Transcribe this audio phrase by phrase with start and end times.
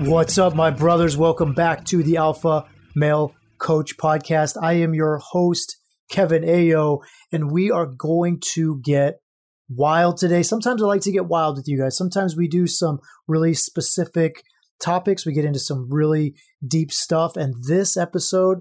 [0.00, 1.16] What's up, my brothers?
[1.16, 4.56] Welcome back to the Alpha Male Coach Podcast.
[4.62, 5.76] I am your host,
[6.08, 7.00] Kevin Aillaud,
[7.32, 9.20] and we are going to get
[9.68, 10.44] wild today.
[10.44, 11.96] Sometimes I like to get wild with you guys.
[11.96, 14.44] Sometimes we do some really specific
[14.80, 15.26] topics.
[15.26, 17.36] We get into some really deep stuff.
[17.36, 18.58] And this episode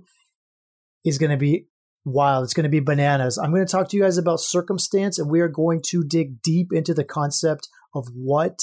[1.06, 1.68] is going to be
[2.04, 2.46] wild.
[2.46, 3.38] It's going to be bananas.
[3.38, 6.42] I'm going to talk to you guys about circumstance, and we are going to dig
[6.42, 8.58] deep into the concept of what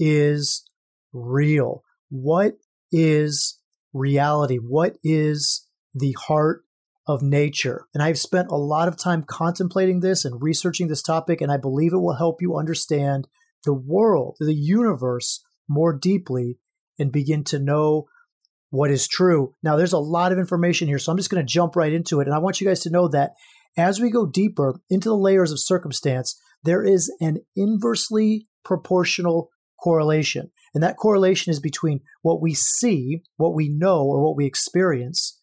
[0.00, 0.64] is
[1.12, 1.84] real.
[2.12, 2.58] What
[2.92, 3.58] is
[3.92, 4.56] reality?
[4.56, 6.62] What is the heart
[7.06, 7.86] of nature.
[7.92, 11.56] And I've spent a lot of time contemplating this and researching this topic, and I
[11.56, 13.26] believe it will help you understand
[13.64, 16.58] the world, the universe more deeply
[16.98, 18.06] and begin to know
[18.70, 19.54] what is true.
[19.62, 22.20] Now, there's a lot of information here, so I'm just going to jump right into
[22.20, 22.26] it.
[22.26, 23.32] And I want you guys to know that
[23.76, 29.50] as we go deeper into the layers of circumstance, there is an inversely proportional
[29.82, 30.50] correlation.
[30.74, 35.40] And that correlation is between what we see, what we know, or what we experience,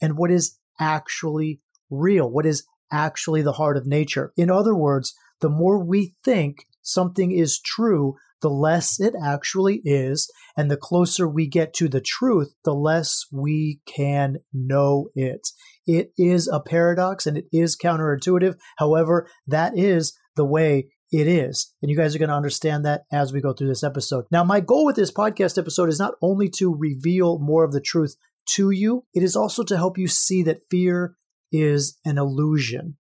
[0.00, 4.32] and what is actually real, what is actually the heart of nature.
[4.36, 10.30] In other words, the more we think something is true, the less it actually is.
[10.56, 15.48] And the closer we get to the truth, the less we can know it.
[15.86, 18.56] It is a paradox and it is counterintuitive.
[18.78, 21.72] However, that is the way it is.
[21.82, 24.24] And you guys are going to understand that as we go through this episode.
[24.30, 27.80] Now, my goal with this podcast episode is not only to reveal more of the
[27.80, 28.16] truth
[28.54, 31.14] to you, it is also to help you see that fear
[31.52, 32.96] is an illusion.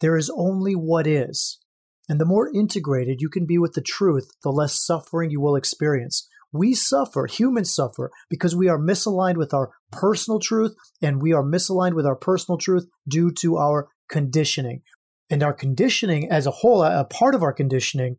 [0.00, 1.60] There is only what is.
[2.08, 5.56] And the more integrated you can be with the truth, the less suffering you will
[5.56, 6.28] experience.
[6.52, 11.42] We suffer, humans suffer, because we are misaligned with our personal truth, and we are
[11.42, 14.82] misaligned with our personal truth due to our conditioning.
[15.28, 18.18] And our conditioning as a whole, a part of our conditioning,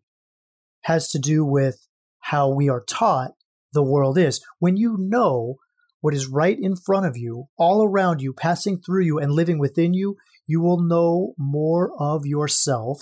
[0.84, 1.88] has to do with
[2.20, 3.32] how we are taught
[3.74, 4.44] the world is.
[4.60, 5.56] When you know
[6.02, 9.60] what is right in front of you, all around you, passing through you, and living
[9.60, 13.02] within you, you will know more of yourself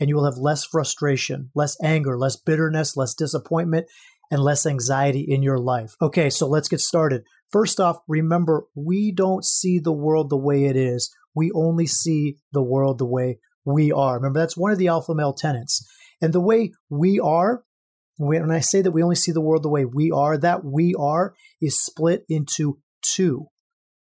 [0.00, 3.86] and you will have less frustration, less anger, less bitterness, less disappointment,
[4.30, 5.94] and less anxiety in your life.
[6.00, 7.24] Okay, so let's get started.
[7.50, 11.10] First off, remember, we don't see the world the way it is.
[11.38, 14.16] We only see the world the way we are.
[14.16, 15.86] Remember, that's one of the alpha male tenets.
[16.20, 17.62] And the way we are
[18.18, 20.94] when I say that we only see the world the way we are, that we
[20.98, 23.46] are is split into two.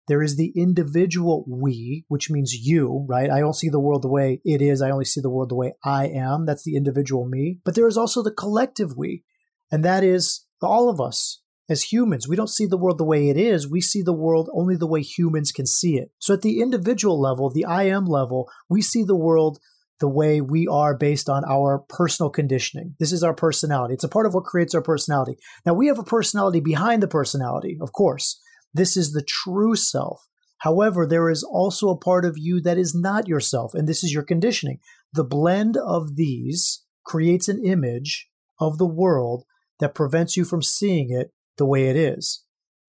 [0.09, 3.30] There is the individual we, which means you, right?
[3.30, 4.80] I don't see the world the way it is.
[4.82, 6.47] I only see the world the way I am.
[6.47, 7.60] That's the individual me.
[7.64, 9.22] But there is also the collective we,
[9.70, 12.28] and that is all of us as humans.
[12.28, 13.70] We don't see the world the way it is.
[13.70, 16.10] We see the world only the way humans can see it.
[16.19, 19.60] So at the individual level, the I am level, we see the world
[20.00, 22.97] the way we are based on our personal conditioning.
[22.98, 23.94] This is our personality.
[23.94, 25.36] It's a part of what creates our personality.
[25.64, 28.41] Now, we have a personality behind the personality, of course.
[28.75, 30.26] This is the true self.
[30.59, 34.12] However, there is also a part of you that is not yourself, and this is
[34.12, 34.78] your conditioning.
[35.12, 38.28] The blend of these creates an image
[38.59, 39.44] of the world
[39.80, 42.43] that prevents you from seeing it the way it is.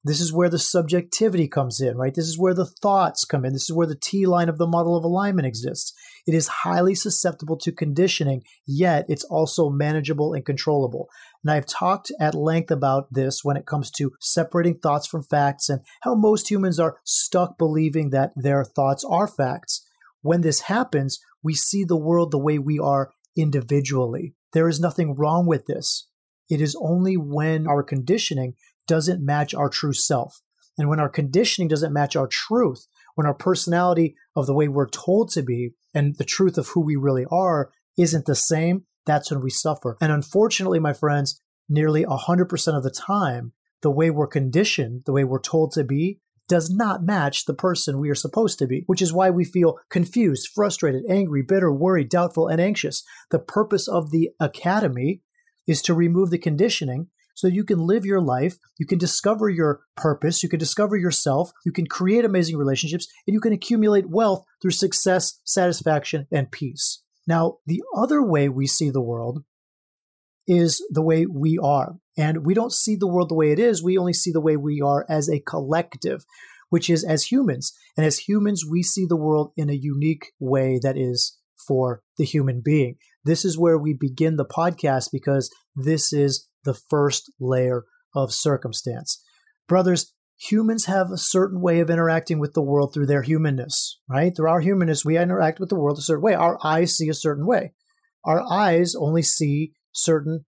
[0.03, 2.15] This is where the subjectivity comes in, right?
[2.15, 3.53] This is where the thoughts come in.
[3.53, 5.93] This is where the T line of the model of alignment exists.
[6.25, 11.07] It is highly susceptible to conditioning, yet it's also manageable and controllable.
[11.43, 15.67] And I've talked at length about this when it comes to separating thoughts from facts
[15.69, 19.85] and how most humans are stuck believing that their thoughts are facts.
[20.21, 24.33] When this happens, we see the world the way we are individually.
[24.53, 26.07] There is nothing wrong with this.
[26.51, 28.55] It is only when our conditioning
[28.85, 30.41] doesn't match our true self.
[30.77, 34.89] And when our conditioning doesn't match our truth, when our personality of the way we're
[34.89, 39.31] told to be and the truth of who we really are isn't the same, that's
[39.31, 39.97] when we suffer.
[40.01, 45.23] And unfortunately, my friends, nearly 100% of the time, the way we're conditioned, the way
[45.23, 46.19] we're told to be,
[46.49, 49.79] does not match the person we are supposed to be, which is why we feel
[49.89, 53.03] confused, frustrated, angry, bitter, worried, doubtful, and anxious.
[53.29, 55.21] The purpose of the academy
[55.67, 59.81] is to remove the conditioning so you can live your life, you can discover your
[59.95, 64.45] purpose, you can discover yourself, you can create amazing relationships, and you can accumulate wealth
[64.61, 67.01] through success, satisfaction, and peace.
[67.27, 69.43] Now, the other way we see the world
[70.47, 71.97] is the way we are.
[72.17, 73.83] And we don't see the world the way it is.
[73.83, 76.25] We only see the way we are as a collective,
[76.69, 77.73] which is as humans.
[77.95, 81.37] And as humans, we see the world in a unique way that is
[81.67, 82.97] for the human being.
[83.23, 87.85] This is where we begin the podcast because this is the first layer
[88.15, 89.23] of circumstance.
[89.67, 94.35] Brothers, humans have a certain way of interacting with the world through their humanness, right?
[94.35, 96.33] Through our humanness, we interact with the world a certain way.
[96.33, 97.73] Our eyes see a certain way.
[98.25, 100.45] Our eyes only see certain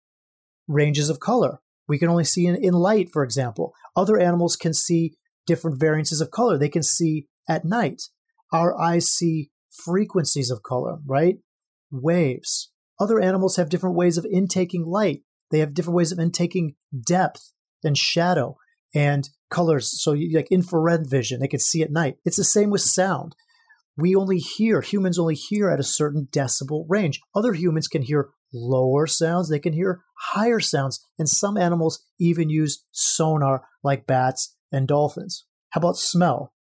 [0.66, 1.60] ranges of color.
[1.88, 3.72] We can only see in, in light, for example.
[3.96, 5.14] Other animals can see
[5.46, 6.58] different variances of color.
[6.58, 8.02] They can see at night.
[8.52, 9.50] Our eyes see
[9.84, 11.36] frequencies of color, right?
[11.90, 12.70] Waves.
[13.00, 15.22] Other animals have different ways of intaking light.
[15.50, 16.74] They have different ways of intaking
[17.06, 17.52] depth
[17.84, 18.56] and shadow
[18.94, 20.02] and colors.
[20.02, 22.16] So, like infrared vision, they can see at night.
[22.24, 23.34] It's the same with sound.
[23.96, 27.20] We only hear, humans only hear at a certain decibel range.
[27.34, 32.48] Other humans can hear lower sounds, they can hear higher sounds, and some animals even
[32.48, 35.44] use sonar like bats and dolphins.
[35.70, 36.52] How about smell?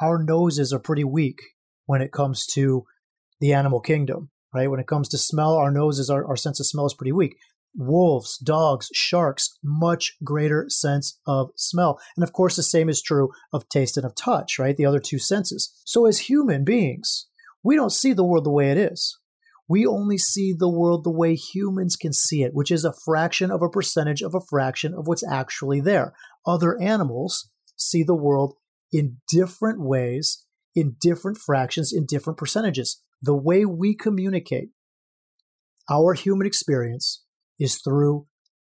[0.00, 1.40] Our noses are pretty weak
[1.86, 2.84] when it comes to
[3.40, 4.70] the animal kingdom, right?
[4.70, 7.36] When it comes to smell, our noses, our, our sense of smell is pretty weak.
[7.74, 12.00] Wolves, dogs, sharks, much greater sense of smell.
[12.16, 14.76] And of course, the same is true of taste and of touch, right?
[14.76, 15.72] The other two senses.
[15.84, 17.26] So as human beings,
[17.62, 19.18] we don't see the world the way it is
[19.68, 23.50] we only see the world the way humans can see it, which is a fraction
[23.50, 26.14] of a percentage of a fraction of what's actually there.
[26.46, 28.54] Other animals see the world
[28.92, 30.44] in different ways,
[30.74, 33.02] in different fractions, in different percentages.
[33.22, 34.70] The way we communicate
[35.90, 37.22] our human experience
[37.58, 38.26] is through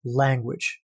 [0.04, 0.80] language.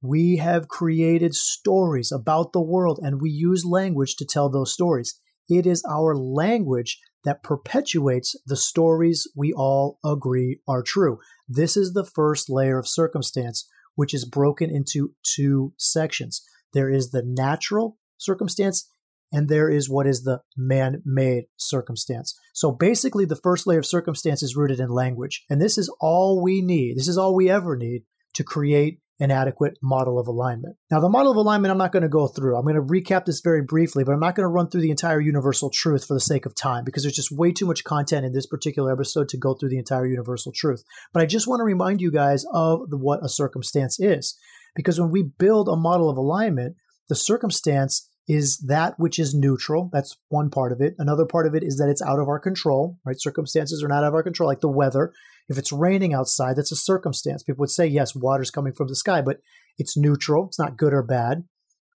[0.00, 5.18] We have created stories about the world and we use language to tell those stories.
[5.48, 11.18] It is our language that perpetuates the stories we all agree are true.
[11.48, 16.42] This is the first layer of circumstance, which is broken into two sections.
[16.72, 18.88] There is the natural circumstance,
[19.34, 22.38] and there is what is the man made circumstance.
[22.54, 25.44] So basically, the first layer of circumstance is rooted in language.
[25.50, 26.96] And this is all we need.
[26.96, 28.04] This is all we ever need
[28.34, 30.76] to create an adequate model of alignment.
[30.90, 32.56] Now, the model of alignment, I'm not going to go through.
[32.56, 34.90] I'm going to recap this very briefly, but I'm not going to run through the
[34.90, 38.24] entire universal truth for the sake of time because there's just way too much content
[38.24, 40.84] in this particular episode to go through the entire universal truth.
[41.12, 44.36] But I just want to remind you guys of what a circumstance is.
[44.76, 46.76] Because when we build a model of alignment,
[47.08, 49.90] the circumstance is that which is neutral.
[49.92, 50.94] That's one part of it.
[50.98, 53.20] Another part of it is that it's out of our control, right?
[53.20, 55.12] Circumstances are not out of our control, like the weather.
[55.48, 57.42] If it's raining outside, that's a circumstance.
[57.42, 59.40] People would say, yes, water's coming from the sky, but
[59.76, 60.46] it's neutral.
[60.46, 61.44] It's not good or bad.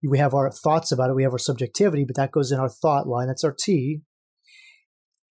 [0.07, 1.15] We have our thoughts about it.
[1.15, 3.27] We have our subjectivity, but that goes in our thought line.
[3.27, 4.01] That's our T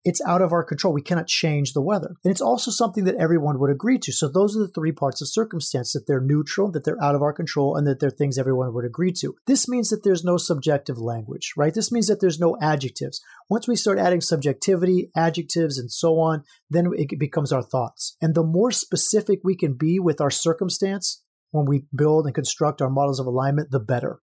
[0.06, 0.94] it's out of our control.
[0.94, 2.16] We cannot change the weather.
[2.24, 4.12] And it's also something that everyone would agree to.
[4.12, 7.24] So those are the three parts of circumstance that they're neutral, that they're out of
[7.24, 9.36] our control, and that they're things everyone would agree to.
[9.48, 11.74] This means that there's no subjective language, right?
[11.74, 13.20] This means that there's no adjectives.
[13.50, 18.16] Once we start adding subjectivity, adjectives, and so on, then it becomes our thoughts.
[18.22, 22.80] And the more specific we can be with our circumstance when we build and construct
[22.80, 24.20] our models of alignment, the better.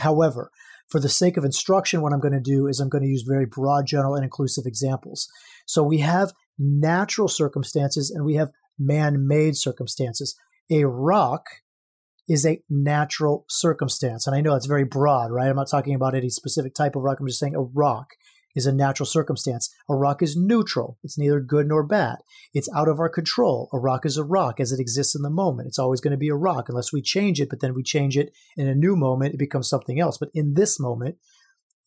[0.00, 0.50] However,
[0.88, 3.24] for the sake of instruction, what I'm going to do is I'm going to use
[3.26, 5.28] very broad, general, and inclusive examples.
[5.66, 10.36] So we have natural circumstances and we have man made circumstances.
[10.70, 11.46] A rock
[12.28, 14.26] is a natural circumstance.
[14.26, 15.48] And I know that's very broad, right?
[15.48, 17.18] I'm not talking about any specific type of rock.
[17.20, 18.10] I'm just saying a rock
[18.56, 19.72] is a natural circumstance.
[19.88, 20.98] A rock is neutral.
[21.04, 22.16] It's neither good nor bad.
[22.54, 23.68] It's out of our control.
[23.72, 25.68] A rock is a rock as it exists in the moment.
[25.68, 28.16] It's always going to be a rock unless we change it, but then we change
[28.16, 30.16] it in a new moment, it becomes something else.
[30.18, 31.18] But in this moment,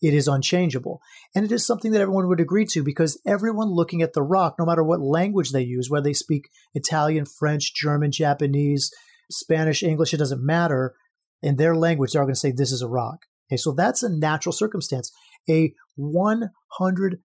[0.01, 1.01] it is unchangeable.
[1.35, 4.55] And it is something that everyone would agree to because everyone looking at the rock,
[4.57, 8.93] no matter what language they use, whether they speak Italian, French, German, Japanese,
[9.29, 10.93] Spanish, English, it doesn't matter.
[11.41, 13.25] In their language, they're going to say, This is a rock.
[13.49, 15.11] Okay, so that's a natural circumstance
[15.49, 17.19] a $100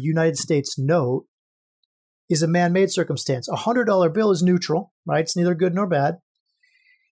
[0.00, 1.26] United States note
[2.28, 3.48] is a man made circumstance.
[3.48, 5.20] A $100 bill is neutral, right?
[5.20, 6.16] It's neither good nor bad.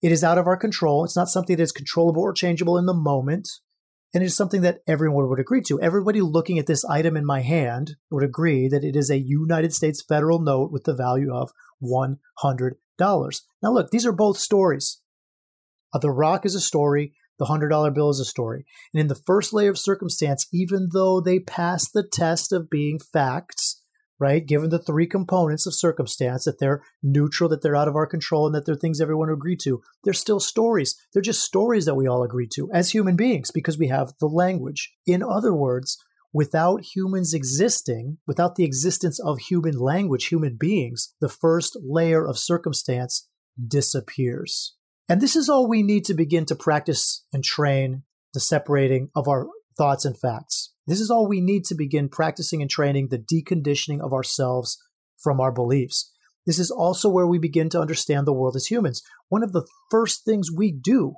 [0.01, 1.03] It is out of our control.
[1.03, 3.47] It's not something that is controllable or changeable in the moment.
[4.13, 5.79] And it is something that everyone would agree to.
[5.79, 9.73] Everybody looking at this item in my hand would agree that it is a United
[9.73, 12.17] States federal note with the value of $100.
[12.99, 15.01] Now, look, these are both stories.
[15.93, 17.13] Uh, the Rock is a story.
[17.41, 18.65] The $100 bill is a story.
[18.93, 22.99] And in the first layer of circumstance, even though they pass the test of being
[22.99, 23.81] facts,
[24.19, 28.05] right, given the three components of circumstance, that they're neutral, that they're out of our
[28.05, 30.95] control, and that they're things everyone agree to, they're still stories.
[31.13, 34.27] They're just stories that we all agree to as human beings because we have the
[34.27, 34.93] language.
[35.07, 35.97] In other words,
[36.31, 42.37] without humans existing, without the existence of human language, human beings, the first layer of
[42.37, 43.27] circumstance
[43.67, 44.75] disappears.
[45.09, 48.03] And this is all we need to begin to practice and train
[48.33, 50.73] the separating of our thoughts and facts.
[50.87, 54.77] This is all we need to begin practicing and training the deconditioning of ourselves
[55.21, 56.11] from our beliefs.
[56.45, 59.01] This is also where we begin to understand the world as humans.
[59.29, 61.15] One of the first things we do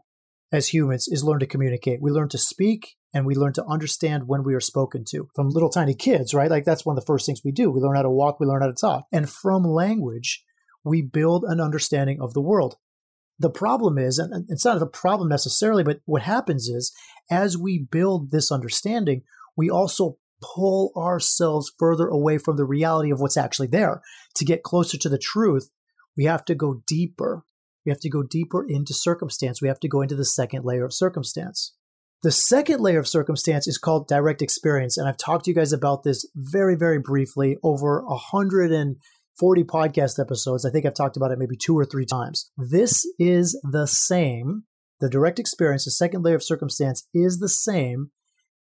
[0.52, 2.02] as humans is learn to communicate.
[2.02, 5.50] We learn to speak and we learn to understand when we are spoken to from
[5.50, 6.50] little tiny kids, right?
[6.50, 7.72] Like that's one of the first things we do.
[7.72, 9.06] We learn how to walk, we learn how to talk.
[9.12, 10.44] And from language,
[10.84, 12.76] we build an understanding of the world.
[13.40, 16.94] The problem is, and it's not a problem necessarily, but what happens is
[17.30, 19.24] as we build this understanding,
[19.58, 24.02] we also pull ourselves further away from the reality of what's actually there.
[24.36, 25.70] To get closer to the truth,
[26.18, 27.44] we have to go deeper.
[27.86, 29.62] We have to go deeper into circumstance.
[29.62, 31.74] We have to go into the second layer of circumstance.
[32.24, 34.98] The second layer of circumstance is called direct experience.
[34.98, 38.02] And I've talked to you guys about this very, very briefly over
[39.40, 40.64] 140 podcast episodes.
[40.64, 42.52] I think I've talked about it maybe two or three times.
[42.56, 44.64] This is the same.
[45.00, 48.12] The direct experience, the second layer of circumstance, is the same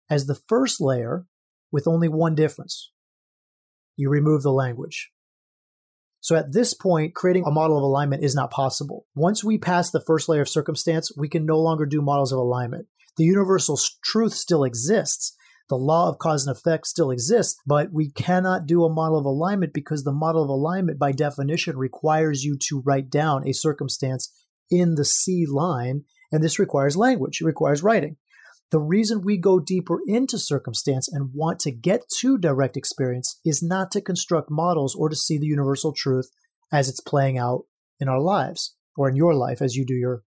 [0.10, 1.26] as the first layer
[1.72, 2.92] with only one difference.
[3.96, 5.12] You remove the language.
[6.22, 9.06] So at this point, creating a model of alignment is not possible.
[9.14, 12.40] Once we pass the first layer of circumstance, we can no longer do models of
[12.40, 12.88] alignment.
[13.18, 15.36] The universal truth still exists.
[15.70, 19.26] The law of cause and effect still exists, but we cannot do a model of
[19.26, 24.32] alignment because the model of alignment, by definition, requires you to write down a circumstance
[24.70, 27.40] in the C line, and this requires language.
[27.42, 28.18] It requires writing.
[28.72, 33.62] The reason we go deeper into circumstance and want to get to direct experience is
[33.62, 36.32] not to construct models or to see the universal truth
[36.72, 37.66] as it's playing out
[38.00, 40.24] in our lives or in your life as you do your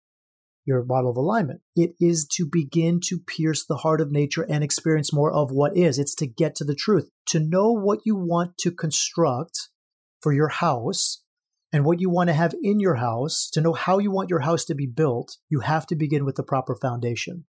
[0.66, 1.62] your model of alignment.
[1.76, 5.76] It is to begin to pierce the heart of nature and experience more of what
[5.76, 5.98] is.
[5.98, 9.70] It's to get to the truth, to know what you want to construct
[10.22, 11.24] for your house
[11.74, 14.42] and what you want to have in your house, to know how you want your
[14.42, 15.38] house to be built.
[15.50, 17.46] You have to begin with the proper foundation.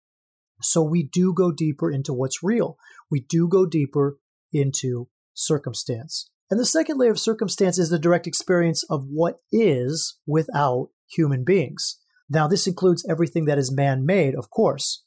[0.61, 2.77] So we do go deeper into what's real.
[3.11, 4.19] We do go deeper
[4.53, 6.31] into circumstance.
[6.51, 11.45] And the second layer of circumstance is the direct experience of what is without human
[11.45, 11.99] beings.
[12.31, 15.05] Now, this includes everything that is man made, of course.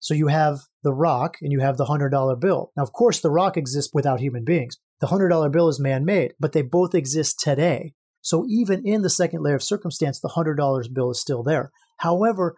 [0.00, 2.72] So you have the rock and you have the $100 bill.
[2.76, 4.76] Now, of course, the rock exists without human beings.
[5.00, 7.94] The $100 bill is man made, but they both exist today.
[8.20, 11.70] So even in the second layer of circumstance, the $100 bill is still there.
[11.98, 12.56] However,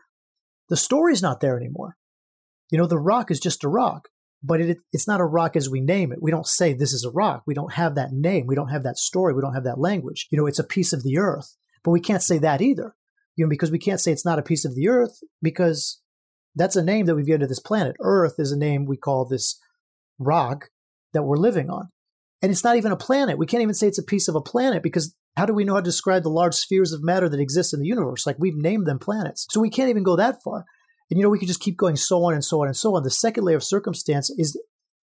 [0.68, 1.96] the story is not there anymore.
[2.70, 4.08] You know, the rock is just a rock,
[4.42, 6.22] but it, it's not a rock as we name it.
[6.22, 7.42] We don't say this is a rock.
[7.46, 8.46] We don't have that name.
[8.46, 9.34] We don't have that story.
[9.34, 10.26] We don't have that language.
[10.30, 12.94] You know, it's a piece of the earth, but we can't say that either.
[13.36, 16.00] You know, because we can't say it's not a piece of the earth because
[16.54, 17.96] that's a name that we've given to this planet.
[18.00, 19.60] Earth is a name we call this
[20.18, 20.70] rock
[21.12, 21.90] that we're living on.
[22.42, 23.38] And it's not even a planet.
[23.38, 25.74] We can't even say it's a piece of a planet because how do we know
[25.74, 28.26] how to describe the large spheres of matter that exist in the universe?
[28.26, 29.46] Like we've named them planets.
[29.50, 30.64] So we can't even go that far.
[31.10, 32.96] And you know, we could just keep going so on and so on and so
[32.96, 33.02] on.
[33.02, 34.58] The second layer of circumstance is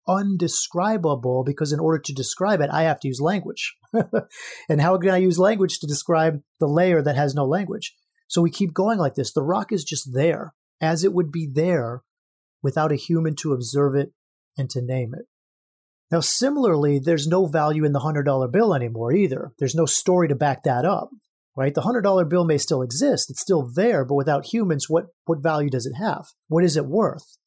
[0.08, 3.76] undescribable because in order to describe it, I have to use language.
[4.70, 7.96] and how can I use language to describe the layer that has no language?
[8.34, 9.32] So we keep going like this.
[9.32, 12.02] The rock is just there as it would be there
[12.64, 14.12] without a human to observe it
[14.58, 15.26] and to name it.
[16.12, 19.52] Now, similarly, there's no value in the $100 bill anymore either.
[19.60, 21.12] There's no story to back that up
[21.56, 21.76] right?
[21.76, 23.30] The $100 bill may still exist.
[23.30, 26.26] It's still there, but without humans, what, what value does it have?
[26.48, 27.38] What is it worth?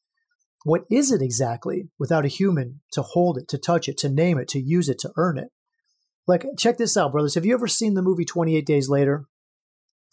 [0.63, 4.37] What is it exactly without a human to hold it, to touch it, to name
[4.37, 5.49] it, to use it, to earn it?
[6.25, 7.35] Like, check this out, brothers.
[7.35, 9.25] Have you ever seen the movie 28 Days Later?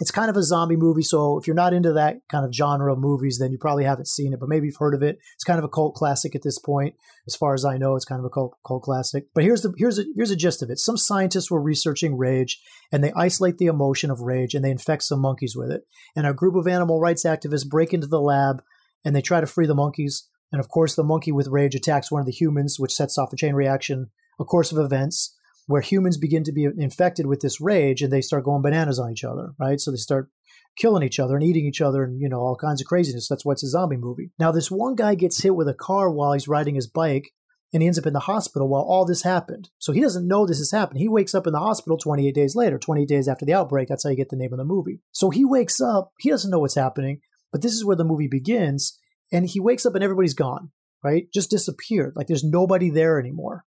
[0.01, 1.03] It's kind of a zombie movie.
[1.03, 4.09] So if you're not into that kind of genre of movies, then you probably haven't
[4.09, 5.19] seen it, but maybe you've heard of it.
[5.35, 6.95] It's kind of a cult classic at this point.
[7.29, 9.27] As far as I know, it's kind of a cult, cult classic.
[9.35, 10.79] But here's the here's a, here's a gist of it.
[10.79, 12.61] Some scientists were researching rage
[12.91, 15.83] and they isolate the emotion of rage and they infect some monkeys with it.
[16.17, 18.63] And a group of animal rights activists break into the lab
[19.05, 20.29] and they try to free the monkeys.
[20.51, 23.33] And of course, the monkey with rage attacks one of the humans, which sets off
[23.33, 24.11] a chain reaction,
[24.41, 25.34] a course of events
[25.67, 29.11] where humans begin to be infected with this rage and they start going bananas on
[29.11, 29.81] each other, right?
[29.81, 30.31] So they start
[30.77, 33.29] killing each other and eating each other and you know all kinds of craziness.
[33.29, 34.31] That's why it's a zombie movie.
[34.39, 37.31] Now this one guy gets hit with a car while he's riding his bike
[37.73, 39.71] and he ends up in the hospital while all this happened.
[39.79, 41.01] So he doesn't know this has happened.
[41.01, 43.89] He wakes up in the hospital 28 days later, 28 days after the outbreak.
[43.89, 45.01] That's how you get the name of the movie.
[45.13, 48.29] So he wakes up, he doesn't know what's happening, but this is where the movie
[48.29, 48.99] begins
[49.33, 50.71] and he wakes up and everybody's gone,
[51.03, 51.27] right?
[51.33, 52.15] Just disappeared.
[52.15, 53.65] Like there's nobody there anymore.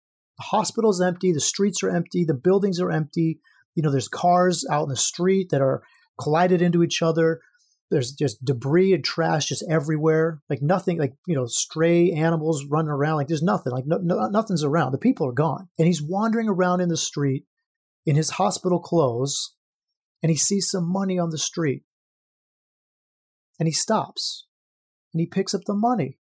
[0.41, 3.41] The hospital's empty, the streets are empty, the buildings are empty.
[3.75, 5.83] You know, there's cars out in the street that are
[6.19, 7.43] collided into each other.
[7.91, 10.41] there's just debris and trash just everywhere.
[10.49, 13.17] Like nothing, like, you know, stray animals running around.
[13.17, 14.93] Like there's nothing, like no, no, nothing's around.
[14.93, 15.69] The people are gone.
[15.79, 17.45] And he's wandering around in the street
[18.07, 19.57] in his hospital clothes
[20.23, 21.83] and he sees some money on the street.
[23.59, 24.47] And he stops
[25.13, 26.19] and he picks up the money.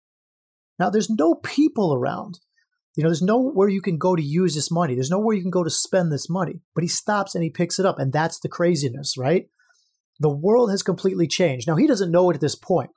[0.78, 2.40] Now there's no people around.
[2.96, 4.96] You know, there's nowhere you can go to use this money.
[4.96, 6.62] There's nowhere you can go to spend this money.
[6.76, 8.00] But he stops and he picks it up.
[8.00, 9.48] And that's the craziness, right?
[10.20, 11.68] The world has completely changed.
[11.68, 12.90] Now, he doesn't know it at this point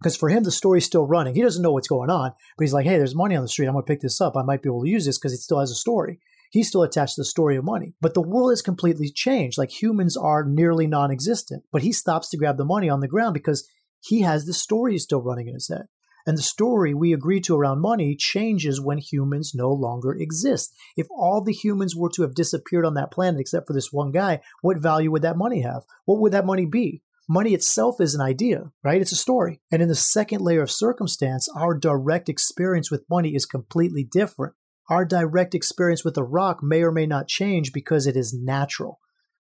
[0.00, 1.34] because for him, the story's still running.
[1.34, 3.66] He doesn't know what's going on, but he's like, hey, there's money on the street.
[3.66, 4.36] I'm going to pick this up.
[4.36, 6.20] I might be able to use this because it still has a story.
[6.50, 7.94] He's still attached to the story of money.
[8.00, 9.58] But the world has completely changed.
[9.58, 11.64] Like humans are nearly non existent.
[11.72, 13.68] But he stops to grab the money on the ground because
[14.00, 15.86] he has the story still running in his head.
[16.26, 20.74] And the story we agree to around money changes when humans no longer exist.
[20.96, 24.10] If all the humans were to have disappeared on that planet except for this one
[24.10, 25.84] guy, what value would that money have?
[26.04, 27.02] What would that money be?
[27.28, 29.00] Money itself is an idea, right?
[29.00, 29.60] It's a story.
[29.70, 34.54] And in the second layer of circumstance, our direct experience with money is completely different.
[34.88, 39.00] Our direct experience with the rock may or may not change because it is natural.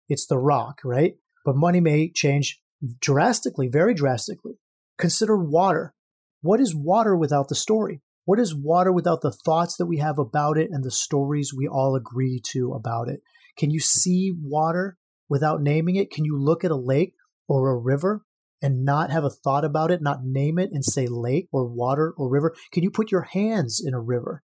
[0.09, 1.17] It's the rock, right?
[1.45, 2.61] But money may change
[3.01, 4.61] drastically, very drastically.
[4.99, 5.95] Consider water.
[6.43, 8.03] What is water without the story?
[8.25, 11.69] What is water without the thoughts that we have about it and the stories we
[11.69, 13.21] all agree to about it?
[13.57, 16.11] Can you see water without naming it?
[16.11, 17.15] Can you look at a lake
[17.49, 18.25] or a river
[18.61, 22.13] and not have a thought about it, not name it and say lake or water
[22.17, 22.55] or river?
[22.73, 24.43] Can you put your hands in a river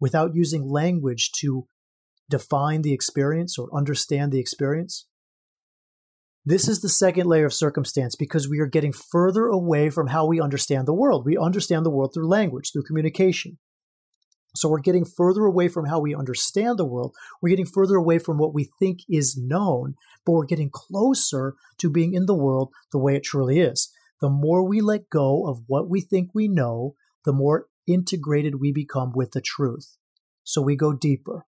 [0.00, 1.66] without using language to
[2.30, 5.06] define the experience or understand the experience?
[6.46, 10.26] This is the second layer of circumstance because we are getting further away from how
[10.26, 11.24] we understand the world.
[11.24, 13.58] We understand the world through language, through communication.
[14.54, 17.14] So we're getting further away from how we understand the world.
[17.40, 19.94] We're getting further away from what we think is known,
[20.26, 23.90] but we're getting closer to being in the world the way it truly is.
[24.20, 28.70] The more we let go of what we think we know, the more integrated we
[28.70, 29.96] become with the truth.
[30.44, 31.46] So we go deeper.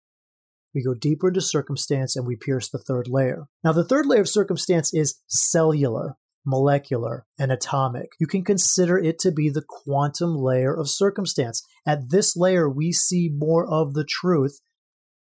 [0.78, 3.48] We go deeper into circumstance and we pierce the third layer.
[3.64, 6.14] Now, the third layer of circumstance is cellular,
[6.46, 8.10] molecular, and atomic.
[8.20, 11.66] You can consider it to be the quantum layer of circumstance.
[11.84, 14.60] At this layer, we see more of the truth,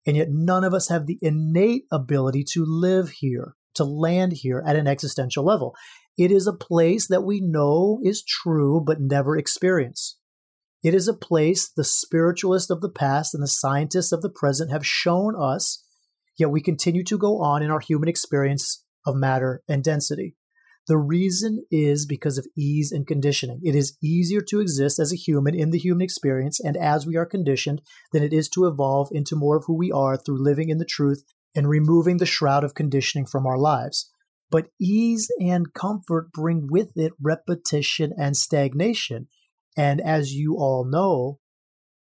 [0.07, 4.63] and yet none of us have the innate ability to live here, to land here
[4.67, 5.75] at an existential level.
[6.19, 10.19] It is a place that we know is true but never experience.
[10.87, 14.71] It is a place the spiritualists of the past and the scientists of the present
[14.71, 15.83] have shown us,
[16.39, 20.37] yet we continue to go on in our human experience of matter and density.
[20.87, 23.63] The reason is because of ease and conditioning.
[23.65, 27.17] It is easier to exist as a human in the human experience and as we
[27.17, 30.69] are conditioned than it is to evolve into more of who we are through living
[30.69, 34.09] in the truth and removing the shroud of conditioning from our lives.
[34.53, 39.27] But ease and comfort bring with it repetition and stagnation.
[39.77, 41.39] And as you all know,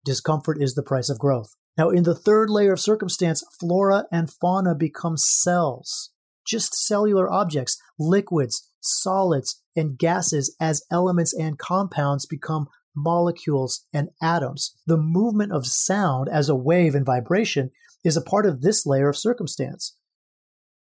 [0.04, 1.54] discomfort is the price of growth.
[1.76, 6.10] Now, in the third layer of circumstance, flora and fauna become cells,
[6.46, 14.74] just cellular objects, liquids, solids, and gases as elements and compounds become molecules and atoms.
[14.86, 17.70] The movement of sound as a wave and vibration
[18.04, 19.96] is a part of this layer of circumstance.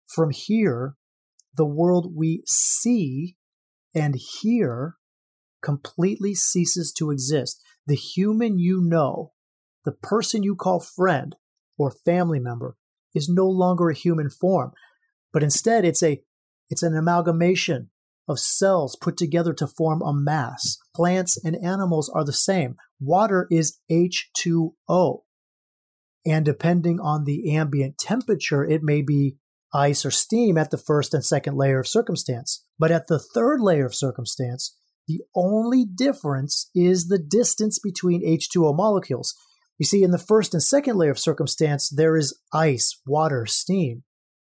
[0.07, 0.95] From here,
[1.55, 3.35] the world we see
[3.95, 4.95] and hear
[5.63, 7.61] completely ceases to exist.
[7.87, 9.31] The human you know,
[9.85, 11.35] the person you call friend
[11.77, 12.75] or family member,
[13.15, 14.71] is no longer a human form,
[15.31, 16.21] but instead it's a
[16.69, 17.89] it's an amalgamation
[18.27, 20.77] of cells put together to form a mass.
[20.95, 22.75] Plants and animals are the same.
[22.99, 25.21] Water is H2O.
[26.25, 29.37] And depending on the ambient temperature, it may be
[29.73, 32.63] ice or steam at the first and second layer of circumstance.
[32.79, 38.75] But at the third layer of circumstance, the only difference is the distance between H2O
[38.75, 39.35] molecules.
[39.77, 44.03] You see, in the first and second layer of circumstance, there is ice, water, steam.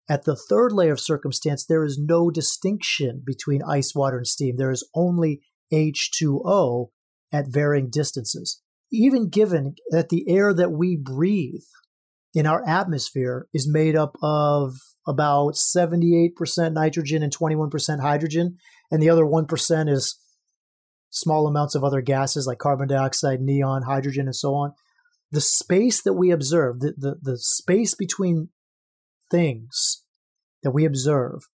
[0.10, 4.58] At the third layer of circumstance, there is no distinction between ice, water, and steam.
[4.58, 6.89] There is only H2O
[7.32, 8.62] at varying distances.
[8.92, 11.63] Even given that the air that we breathe
[12.36, 14.76] in our atmosphere is made up of
[15.08, 18.58] about 78% nitrogen and 21% hydrogen,
[18.92, 20.20] and the other 1% is
[21.13, 24.73] small amounts of other gases like carbon dioxide, neon, hydrogen, and so on.
[25.32, 28.49] The space that we observe, the, the, the space between
[29.32, 30.04] things
[30.63, 31.47] that we observe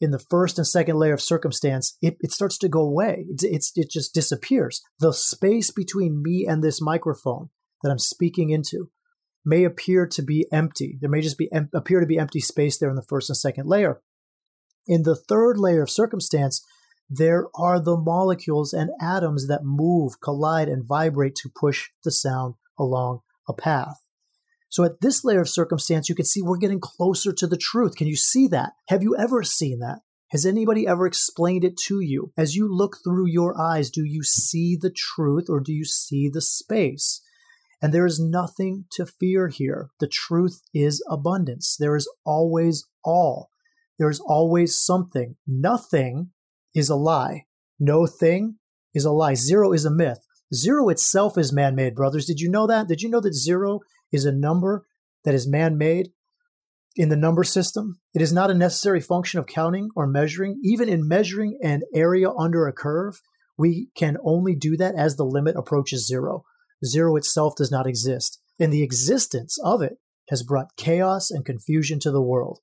[0.00, 3.26] in the first and second layer of circumstance, it, it starts to go away.
[3.30, 4.82] It, it's, it just disappears.
[4.98, 7.50] The space between me and this microphone
[7.82, 8.90] that I'm speaking into
[9.44, 10.98] may appear to be empty.
[11.00, 13.68] There may just be appear to be empty space there in the first and second
[13.68, 14.00] layer.
[14.86, 16.64] In the third layer of circumstance,
[17.08, 22.54] there are the molecules and atoms that move, collide, and vibrate to push the sound
[22.78, 24.00] along a path.
[24.68, 27.94] So at this layer of circumstance, you can see we're getting closer to the truth.
[27.94, 28.72] Can you see that?
[28.88, 30.00] Have you ever seen that?
[30.30, 32.32] Has anybody ever explained it to you?
[32.36, 36.28] As you look through your eyes, do you see the truth or do you see
[36.28, 37.22] the space?
[37.80, 39.90] And there is nothing to fear here.
[40.00, 41.76] The truth is abundance.
[41.78, 43.50] There is always all.
[43.98, 45.36] There is always something.
[45.46, 46.30] Nothing
[46.74, 47.44] is a lie.
[47.78, 48.56] No thing
[48.92, 49.34] is a lie.
[49.34, 50.26] Zero is a myth.
[50.52, 52.26] Zero itself is man made, brothers.
[52.26, 52.88] Did you know that?
[52.88, 53.80] Did you know that zero
[54.12, 54.86] is a number
[55.24, 56.10] that is man made
[56.96, 58.00] in the number system?
[58.14, 60.60] It is not a necessary function of counting or measuring.
[60.62, 63.20] Even in measuring an area under a curve,
[63.56, 66.44] we can only do that as the limit approaches zero.
[66.84, 71.98] Zero itself does not exist, and the existence of it has brought chaos and confusion
[72.00, 72.60] to the world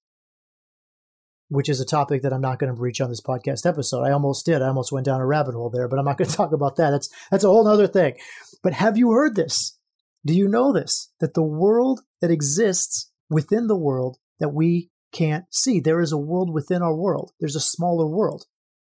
[1.52, 4.04] which is a topic that I'm not going to breach on this podcast episode.
[4.04, 4.62] I almost did.
[4.62, 6.78] I almost went down a rabbit hole there, but I'm not going to talk about
[6.78, 6.92] that.
[6.92, 8.16] That's that's a whole other thing.
[8.64, 9.78] But have you heard this?
[10.26, 11.12] Do you know this?
[11.20, 16.18] That the world that exists within the world that we can't see, there is a
[16.18, 17.34] world within our world.
[17.42, 18.46] There's a smaller world.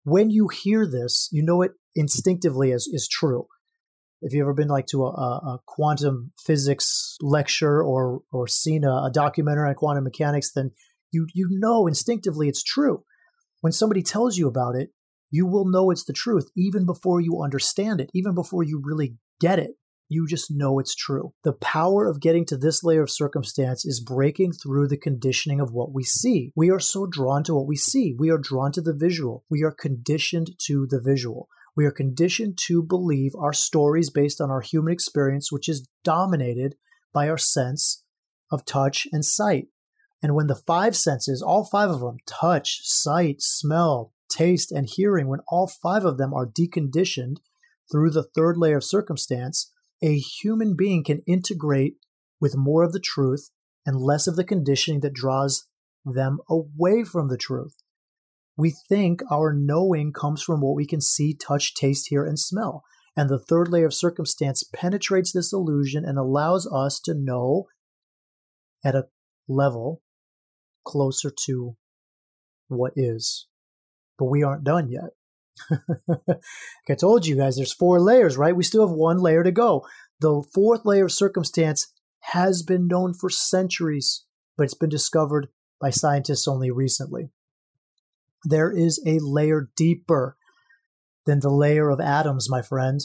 [0.03, 3.47] When you hear this, you know it instinctively as is true.
[4.21, 9.05] If you've ever been like to a, a quantum physics lecture or or seen a,
[9.05, 10.71] a documentary on quantum mechanics, then
[11.13, 13.03] you you know instinctively it's true.
[13.61, 14.89] When somebody tells you about it,
[15.31, 19.15] you will know it's the truth even before you understand it, even before you really
[19.39, 19.71] get it.
[20.09, 21.33] You just know it's true.
[21.43, 25.71] The power of getting to this layer of circumstance is breaking through the conditioning of
[25.71, 26.51] what we see.
[26.55, 28.13] We are so drawn to what we see.
[28.17, 29.43] We are drawn to the visual.
[29.49, 31.47] We are conditioned to the visual.
[31.75, 36.75] We are conditioned to believe our stories based on our human experience, which is dominated
[37.11, 38.03] by our sense
[38.51, 39.67] of touch and sight.
[40.23, 45.27] And when the five senses, all five of them, touch, sight, smell, taste, and hearing,
[45.27, 47.37] when all five of them are deconditioned
[47.91, 49.69] through the third layer of circumstance,
[50.01, 51.97] a human being can integrate
[52.39, 53.49] with more of the truth
[53.85, 55.67] and less of the conditioning that draws
[56.05, 57.75] them away from the truth.
[58.55, 62.83] We think our knowing comes from what we can see, touch, taste, hear, and smell.
[63.15, 67.67] And the third layer of circumstance penetrates this illusion and allows us to know
[68.85, 69.07] at a
[69.47, 70.01] level
[70.83, 71.75] closer to
[72.67, 73.47] what is.
[74.17, 75.11] But we aren't done yet.
[76.17, 76.39] like
[76.89, 78.55] I told you guys, there's four layers, right?
[78.55, 79.85] We still have one layer to go.
[80.19, 81.91] The fourth layer of circumstance
[82.21, 84.25] has been known for centuries,
[84.57, 87.29] but it's been discovered by scientists only recently.
[88.45, 90.37] There is a layer deeper
[91.25, 93.01] than the layer of atoms, my friend.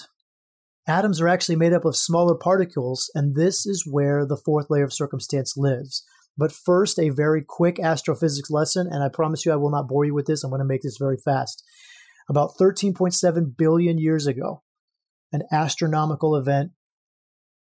[0.87, 4.85] Atoms are actually made up of smaller particles, and this is where the fourth layer
[4.85, 6.05] of circumstance lives.
[6.39, 10.05] But first, a very quick astrophysics lesson, and I promise you I will not bore
[10.05, 10.45] you with this.
[10.45, 11.65] I'm going to make this very fast.
[12.31, 14.63] About 13.7 billion years ago,
[15.33, 16.71] an astronomical event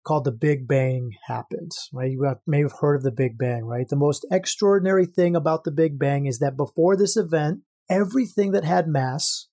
[0.05, 1.71] called the Big Bang happened.
[1.91, 2.11] Right?
[2.11, 3.87] You may have heard of the Big Bang, right?
[3.89, 8.63] The most extraordinary thing about the Big Bang is that before this event, everything that
[8.63, 9.47] had mass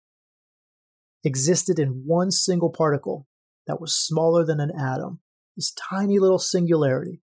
[1.24, 3.26] existed in one single particle
[3.66, 5.20] that was smaller than an atom.
[5.57, 7.22] This tiny little singularity.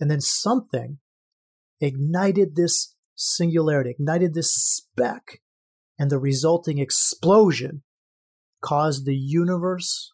[0.00, 0.98] And then something
[1.80, 5.40] ignited this singularity, ignited this speck,
[5.98, 7.82] and the resulting explosion
[8.62, 10.12] caused the universe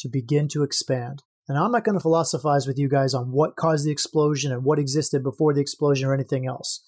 [0.00, 1.22] to begin to expand.
[1.48, 4.64] And I'm not going to philosophize with you guys on what caused the explosion and
[4.64, 6.84] what existed before the explosion or anything else.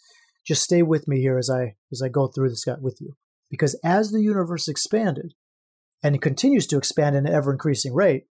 [0.47, 3.17] Just stay with me here as I as I go through this with you.
[3.51, 5.35] Because as the universe expanded,
[6.03, 8.27] and it continues to expand at an ever increasing rate,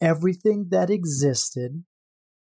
[0.00, 1.84] everything that existed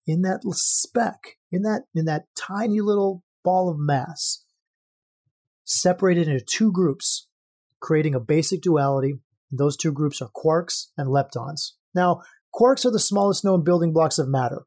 [0.07, 4.45] in that speck, in that in that tiny little ball of mass,
[5.65, 7.29] separated into two groups,
[7.81, 9.15] creating a basic duality.
[9.51, 11.73] Those two groups are quarks and leptons.
[11.95, 12.23] Now,
[12.55, 14.65] quarks are the smallest known building blocks of matter,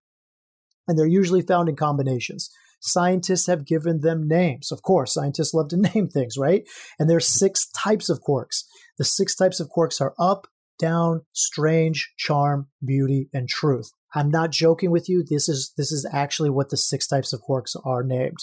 [0.87, 2.49] and they're usually found in combinations.
[2.81, 4.71] Scientists have given them names.
[4.71, 6.63] Of course, scientists love to name things, right?
[6.97, 8.63] And there's six types of quarks.
[8.97, 10.47] The six types of quarks are up,
[10.77, 13.91] down, strange, charm, beauty, and truth.
[14.13, 15.23] I'm not joking with you.
[15.27, 18.37] This is this is actually what the six types of quarks are named.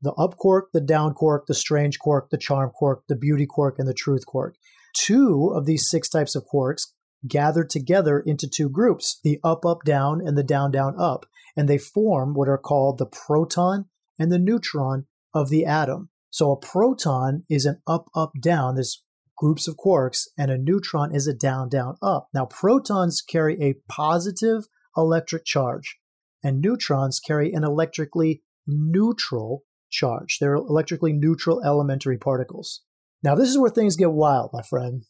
[0.00, 3.76] The up quark, the down quark, the strange quark, the charm quark, the beauty quark,
[3.78, 4.56] and the truth quark.
[4.94, 6.88] Two of these six types of quarks
[7.26, 11.68] gathered together into two groups, the up up down and the down down up, and
[11.68, 13.86] they form what are called the proton
[14.18, 16.08] and the neutron of the atom.
[16.30, 18.74] So a proton is an up up down.
[18.74, 19.04] There's
[19.36, 22.28] groups of quarks, and a neutron is a down down up.
[22.34, 24.64] Now protons carry a positive
[24.96, 25.98] electric charge,
[26.42, 30.38] and neutrons carry an electrically neutral charge.
[30.40, 32.82] They're electrically neutral elementary particles.
[33.22, 35.02] Now, this is where things get wild, my friend.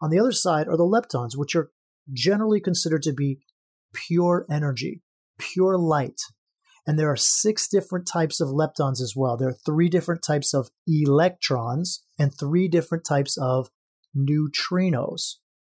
[0.00, 1.70] On the other side are the leptons, which are
[2.12, 3.40] generally considered to be
[3.94, 5.02] pure energy,
[5.38, 6.20] pure light.
[6.86, 9.36] And there are six different types of leptons as well.
[9.36, 13.70] There are three different types of electrons and three different types of
[14.16, 15.36] neutrinos.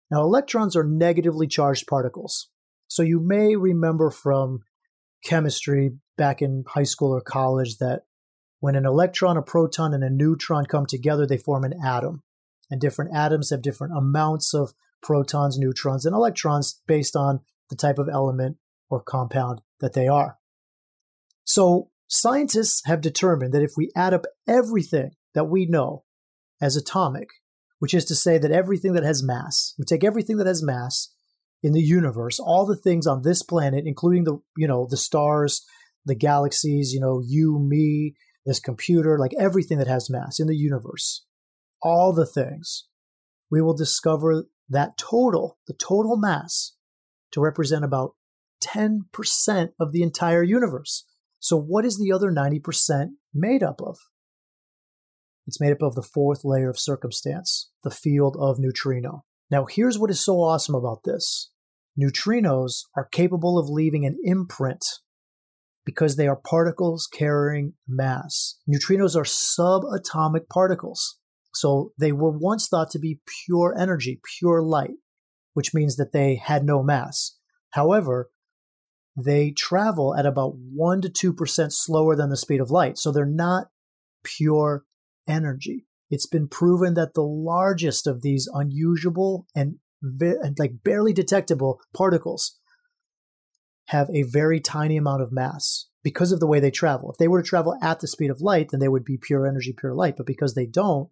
[0.10, 2.50] Now, electrons are negatively charged particles.
[2.88, 4.62] So you may remember from
[5.24, 8.04] chemistry back in high school or college that
[8.60, 12.24] when an electron, a proton, and a neutron come together, they form an atom.
[12.72, 18.00] And different atoms have different amounts of protons, neutrons, and electrons based on the type
[18.00, 18.58] of element
[18.90, 20.38] or compound that they are.
[21.44, 26.04] So, scientists have determined that if we add up everything that we know
[26.60, 27.30] as atomic,
[27.80, 31.14] which is to say that everything that has mass, we take everything that has mass
[31.66, 35.66] in the universe, all the things on this planet, including the, you know, the stars,
[36.06, 38.14] the galaxies, you know, you, me,
[38.46, 41.26] this computer, like everything that has mass in the universe,
[41.82, 42.88] all the things,
[43.50, 46.76] we will discover that total, the total mass,
[47.32, 48.12] to represent about
[48.64, 49.00] 10%
[49.80, 51.08] of the entire universe.
[51.40, 53.98] So, what is the other 90% made up of?
[55.48, 59.26] It's made up of the fourth layer of circumstance, the field of neutrino.
[59.50, 61.52] Now, here's what is so awesome about this
[62.00, 64.86] neutrinos are capable of leaving an imprint
[65.86, 68.58] because they are particles carrying mass.
[68.68, 71.20] Neutrinos are subatomic particles.
[71.54, 74.96] So they were once thought to be pure energy, pure light,
[75.54, 77.38] which means that they had no mass.
[77.72, 78.30] However,
[79.16, 82.98] they travel at about 1 to 2% slower than the speed of light.
[82.98, 83.68] So they're not
[84.24, 84.84] pure
[85.28, 85.86] energy.
[86.10, 92.60] It's been proven that the largest of these unusual and, like barely detectable particles
[93.88, 97.12] have a very tiny amount of mass because of the way they travel.
[97.12, 99.48] If they were to travel at the speed of light, then they would be pure
[99.48, 100.16] energy, pure light.
[100.18, 101.10] But because they don't,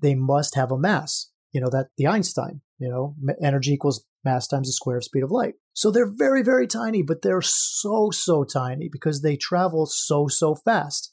[0.00, 1.30] they must have a mass.
[1.52, 5.22] You know, that the Einstein, you know, energy equals mass times the square of speed
[5.22, 5.54] of light.
[5.72, 10.54] So they're very, very tiny, but they're so, so tiny because they travel so, so
[10.54, 11.12] fast,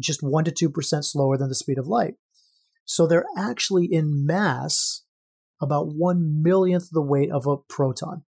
[0.00, 2.14] just 1% to 2% slower than the speed of light.
[2.84, 5.02] So they're actually in mass
[5.60, 8.24] about one millionth the weight of a proton.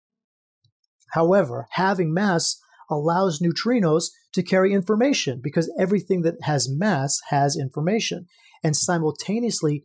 [1.13, 2.61] However, having mass
[2.91, 8.27] allows neutrinos to carry information because everything that has mass has information.
[8.63, 9.85] And simultaneously,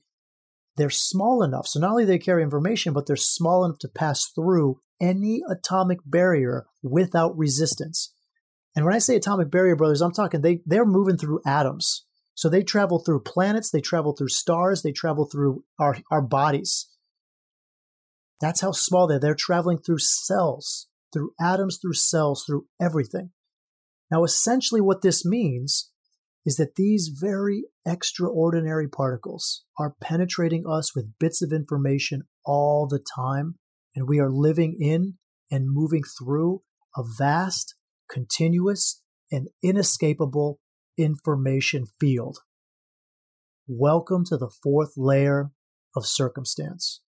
[0.77, 1.67] they're small enough.
[1.67, 5.99] So not only they carry information, but they're small enough to pass through any atomic
[6.05, 8.13] barrier without resistance.
[8.75, 12.05] And when I say atomic barrier, brothers, I'm talking they they're moving through atoms.
[12.33, 16.87] So they travel through planets, they travel through stars, they travel through our, our bodies.
[18.41, 19.19] That's how small they're.
[19.19, 23.31] They're traveling through cells through atoms, through cells, through everything.
[24.09, 25.91] Now, essentially, what this means
[26.45, 33.03] is that these very extraordinary particles are penetrating us with bits of information all the
[33.15, 33.55] time,
[33.95, 35.17] and we are living in
[35.51, 36.61] and moving through
[36.95, 37.75] a vast,
[38.09, 39.01] continuous,
[39.31, 40.59] and inescapable
[40.97, 42.39] information field.
[43.67, 45.51] Welcome to the fourth layer
[45.95, 47.01] of circumstance.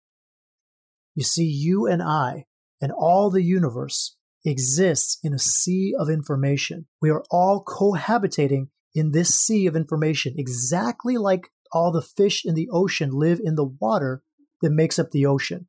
[1.15, 2.45] You see, you and I
[2.81, 6.87] and all the universe exists in a sea of information.
[7.01, 12.55] We are all cohabitating in this sea of information, exactly like all the fish in
[12.55, 14.21] the ocean live in the water
[14.61, 15.67] that makes up the ocean.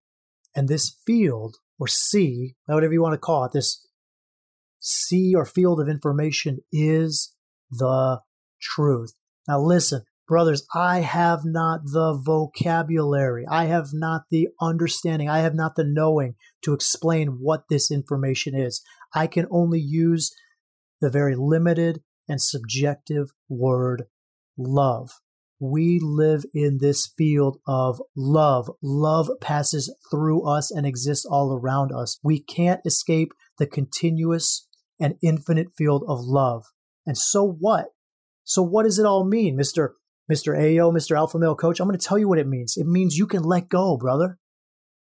[0.54, 3.87] And this field or sea, whatever you want to call it, this
[4.78, 7.35] sea or field of information is
[7.70, 8.20] the
[8.61, 9.14] truth.
[9.48, 13.45] Now listen, Brothers, I have not the vocabulary.
[13.47, 15.29] I have not the understanding.
[15.29, 18.83] I have not the knowing to explain what this information is.
[19.15, 20.35] I can only use
[21.01, 24.05] the very limited and subjective word
[24.57, 25.11] love.
[25.61, 28.71] We live in this field of love.
[28.83, 32.19] Love passes through us and exists all around us.
[32.23, 34.67] We can't escape the continuous
[34.99, 36.65] and infinite field of love.
[37.07, 37.89] And so what?
[38.43, 39.91] So what does it all mean, Mr.
[40.31, 40.57] Mr.
[40.57, 41.17] Aillaud, Mr.
[41.17, 42.77] Alpha Male Coach, I'm going to tell you what it means.
[42.77, 44.39] It means you can let go, brother.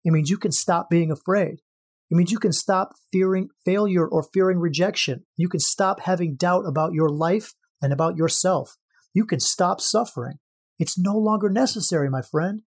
[0.04, 1.62] It means you can stop being afraid.
[2.10, 5.26] It means you can stop fearing failure or fearing rejection.
[5.38, 8.78] You can stop having doubt about your life and about yourself.
[9.14, 10.40] You can stop suffering.
[10.80, 12.62] It's no longer necessary, my friend.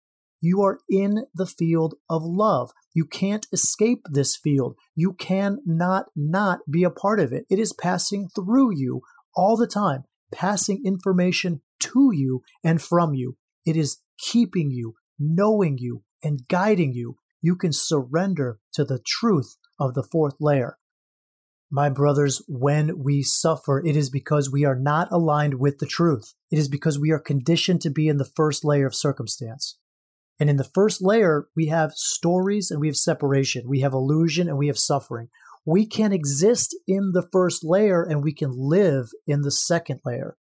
[0.40, 2.72] You are in the field of love.
[2.92, 4.76] You can't escape this field.
[4.96, 7.46] You cannot not be a part of it.
[7.48, 9.02] It is passing through you
[9.36, 13.36] all the time, passing information to you and from you.
[13.64, 17.16] It is keeping you, knowing you, and guiding you.
[17.40, 20.78] You can surrender to the truth of the fourth layer.
[21.74, 26.34] my brothers, when we suffer, it is because we are not aligned with the truth.
[26.50, 29.78] It is because we are conditioned to be in the first layer of circumstance.
[30.38, 33.68] And in the first layer, we have stories and we have separation.
[33.68, 35.28] We have illusion and we have suffering.
[35.64, 40.36] We can exist in the first layer and we can live in the second layer.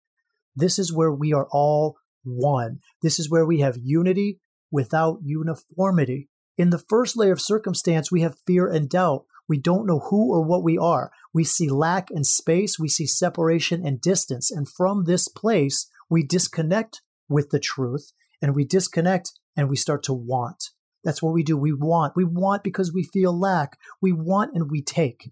[0.54, 2.78] This is where we are all one.
[3.02, 6.28] This is where we have unity without uniformity.
[6.56, 9.24] In the first layer of circumstance, we have fear and doubt.
[9.48, 11.10] We don't know who or what we are.
[11.32, 12.78] We see lack and space.
[12.78, 14.50] We see separation and distance.
[14.50, 20.02] And from this place, we disconnect with the truth and we disconnect and we start
[20.04, 20.70] to want.
[21.02, 21.56] That's what we do.
[21.56, 22.14] We want.
[22.14, 23.78] We want because we feel lack.
[24.00, 25.30] We want and we take.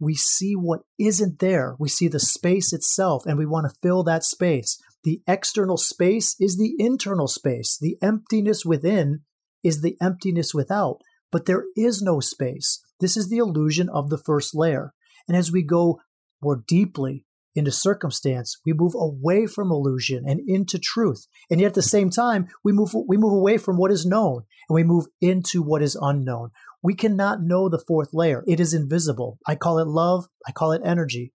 [0.00, 1.76] We see what isn't there.
[1.78, 4.80] We see the space itself and we want to fill that space.
[5.04, 7.78] The external space is the internal space.
[7.80, 9.20] The emptiness within
[9.62, 11.00] is the emptiness without.
[11.30, 12.82] But there is no space.
[12.98, 14.94] This is the illusion of the first layer.
[15.28, 16.00] And as we go
[16.42, 21.26] more deeply into circumstance, we move away from illusion and into truth.
[21.50, 24.44] And yet at the same time, we move we move away from what is known
[24.68, 26.50] and we move into what is unknown.
[26.82, 28.42] We cannot know the fourth layer.
[28.46, 29.38] It is invisible.
[29.46, 31.32] I call it love, I call it energy.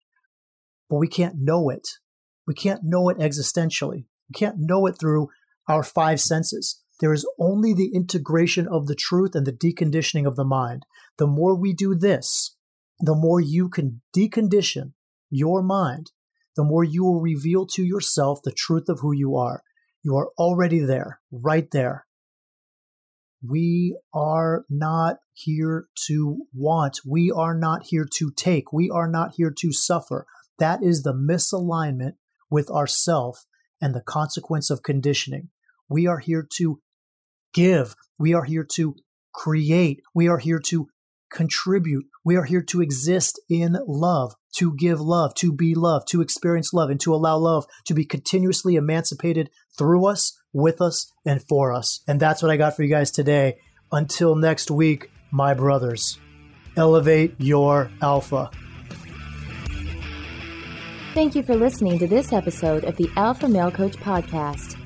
[0.89, 1.87] But we can't know it.
[2.47, 4.07] We can't know it existentially.
[4.29, 5.29] We can't know it through
[5.69, 6.81] our five senses.
[7.01, 10.85] There is only the integration of the truth and the deconditioning of the mind.
[11.19, 12.57] The more we do this,
[13.01, 14.93] the more you can decondition
[15.31, 16.13] your mind,
[16.57, 19.63] the more you will reveal to yourself the truth of who you are.
[20.03, 22.04] You are already there, right there.
[23.47, 27.01] We are not here to want.
[27.07, 28.73] We are not here to take.
[28.73, 30.27] We are not here to suffer.
[30.59, 32.15] That is the misalignment
[32.51, 33.45] with ourself
[33.81, 35.51] and the consequence of conditioning.
[35.89, 36.81] We are here to
[37.53, 37.95] give.
[38.19, 38.97] We are here to
[39.33, 40.01] create.
[40.15, 40.89] We are here to
[41.31, 42.07] contribute.
[42.25, 46.73] We are here to exist in love, to give love, to be love, to experience
[46.73, 51.73] love, and to allow love to be continuously emancipated through us, with us, and for
[51.73, 52.01] us.
[52.07, 53.59] And that's what I got for you guys today.
[53.93, 56.19] Until next week, my brothers,
[56.77, 58.51] elevate your alpha.
[61.15, 64.77] Thank you for listening to this episode of the Alpha Male Coach Podcast.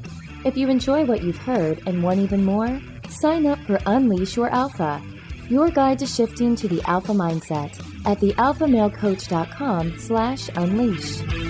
[0.45, 4.51] If you enjoy what you've heard and want even more, sign up for Unleash Your
[4.51, 5.03] Alpha,
[5.49, 11.48] your guide to shifting to the alpha mindset at thealphamalecoach.com slash unleash.